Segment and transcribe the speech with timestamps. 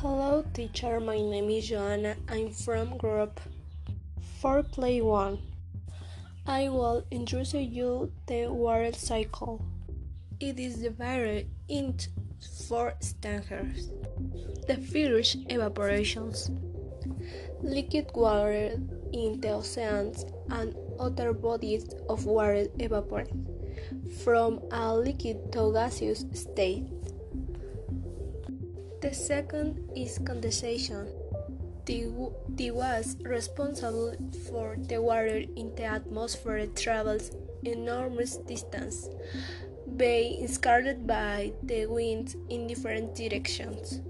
[0.00, 0.98] Hello, teacher.
[0.98, 2.16] My name is Joanna.
[2.28, 3.40] I'm from group
[4.40, 5.38] 4 play 1.
[6.46, 9.64] I will introduce you the water cycle.
[10.40, 12.08] It is divided into
[12.66, 13.90] four stages.
[14.66, 16.50] The first evaporations.
[17.62, 18.80] Liquid water
[19.12, 23.30] in the oceans and other bodies of water evaporate
[24.24, 26.86] from a liquid to gaseous state.
[29.02, 31.08] The second is condensation.
[31.86, 34.14] The was responsible
[34.48, 37.32] for the water in the atmosphere travels
[37.64, 39.08] enormous distance,
[39.96, 44.00] being scattered by the winds in different directions.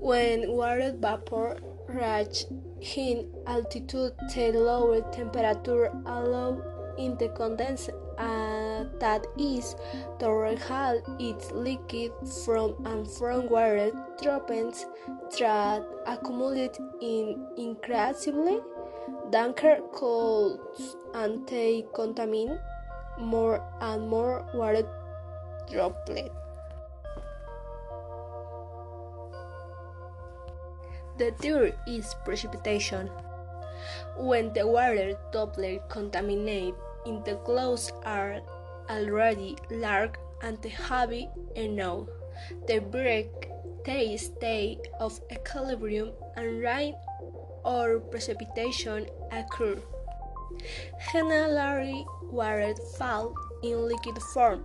[0.00, 2.46] When water vapor reaches
[2.80, 6.62] high altitude, the lower temperature allows
[6.96, 8.63] in the condensation uh,
[9.00, 9.76] that is
[10.18, 12.12] to recall its liquid
[12.44, 14.86] from and from water droplets
[15.38, 18.60] that accumulate in increasingly
[19.30, 22.58] darker clouds and they contaminate
[23.18, 24.86] more and more water
[25.70, 26.34] droplets.
[31.16, 33.08] The third is precipitation.
[34.18, 36.74] When the water droplet contaminate
[37.06, 38.40] in the clouds are
[38.88, 42.08] already large and heavy enough,
[42.66, 43.30] The break
[43.84, 46.94] the state of equilibrium and rain
[47.64, 49.76] or precipitation occur.
[51.12, 54.64] Generally, water falls in liquid form,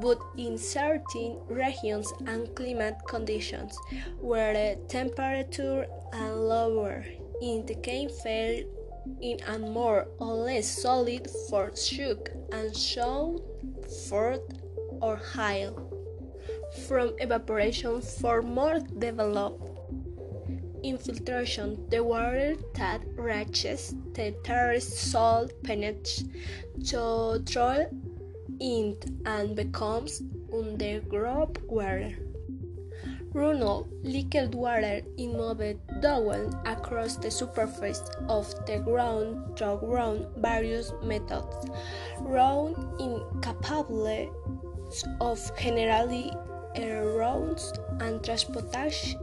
[0.00, 3.78] but in certain regions and climate conditions
[4.20, 7.04] where the temperature are lower,
[7.40, 8.77] it can fall
[9.20, 11.28] in a more or less solid
[11.76, 13.40] shook and shown
[14.08, 14.42] forth
[15.00, 15.68] or high
[16.86, 19.68] from evaporation for more developed
[20.82, 21.88] infiltration.
[21.90, 26.24] The water that reaches the terrace salt penetrates
[26.90, 27.86] to through
[28.60, 32.16] in and becomes underground water
[33.34, 41.68] Runoff liquid water is moved down across the surface of the ground through various methods.
[42.20, 44.32] Round incapable
[45.20, 46.32] of generally
[46.74, 49.20] erosions and transportation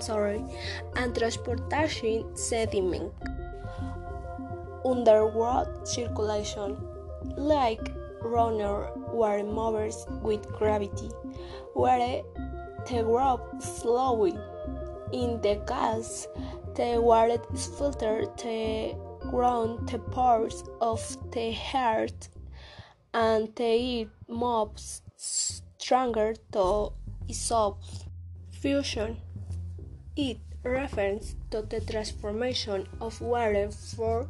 [0.00, 0.42] sorry,
[0.96, 3.12] and transportation sediment.
[4.84, 6.76] Underwater circulation,
[7.36, 7.92] like
[8.24, 11.10] runner were movers with gravity,
[11.74, 12.22] where
[12.86, 14.36] the group slowly.
[15.12, 16.26] in the gas,
[16.74, 18.96] the water is filtered the
[19.30, 21.00] ground the pores of
[21.32, 22.28] the heart
[23.14, 26.92] and the it moves stronger to
[27.26, 27.76] dissolve.
[28.50, 29.16] Fusion.
[30.16, 34.28] It refers to the transformation of water for,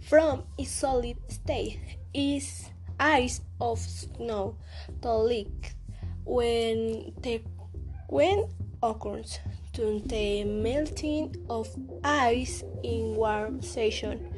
[0.00, 1.80] from a solid state.
[2.14, 2.70] Is
[3.02, 4.56] ice of snow
[5.02, 5.74] to leak
[6.24, 7.42] when the
[8.08, 8.48] when
[8.80, 9.40] occurs
[9.72, 11.68] to the melting of
[12.04, 14.32] ice in warm season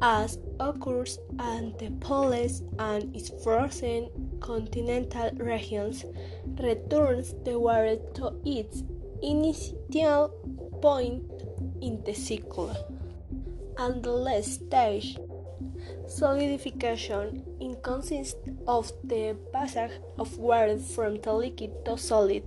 [0.00, 4.08] as occurs at the poles and its frozen
[4.40, 6.06] continental regions
[6.58, 8.82] returns the water to its
[9.22, 10.28] initial
[10.80, 11.22] point
[11.82, 12.74] in the cycle.
[13.76, 15.18] And the last stage
[16.06, 17.44] Solidification
[17.82, 22.42] consists of the passage of water from the liquid to solid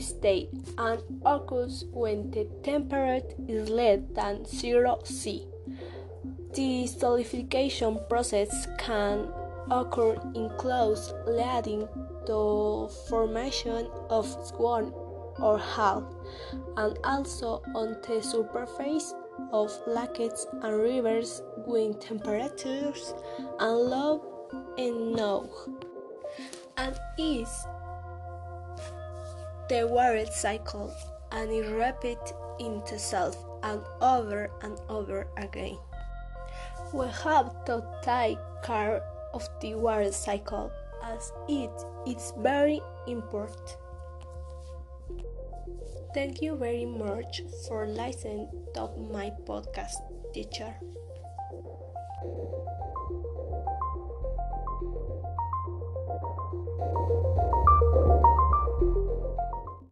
[0.00, 5.46] state and occurs when the temperature is less than 0 C.
[6.54, 9.28] The solidification process can
[9.70, 11.88] occur in clouds leading
[12.26, 14.26] to formation of
[14.58, 14.92] one
[15.40, 16.06] or hull
[16.76, 19.14] and also on the surface
[19.52, 23.14] of lakes and rivers with temperatures
[23.58, 24.22] and low
[24.78, 25.50] enough
[26.76, 27.66] and is
[29.68, 30.92] the water cycle
[31.32, 35.78] and it repeats itself and over and over again.
[36.92, 39.02] We have to take care
[39.32, 40.70] of the water cycle
[41.02, 41.70] as it
[42.06, 43.76] is very important.
[46.14, 49.96] Thank you very much for listening to my podcast,
[50.34, 50.74] teacher.